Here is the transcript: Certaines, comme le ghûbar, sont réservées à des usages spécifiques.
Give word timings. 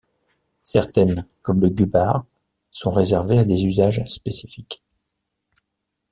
Certaines, 0.63 1.27
comme 1.43 1.61
le 1.61 1.69
ghûbar, 1.69 2.25
sont 2.71 2.89
réservées 2.89 3.37
à 3.37 3.45
des 3.45 3.65
usages 3.67 4.03
spécifiques. 4.07 4.81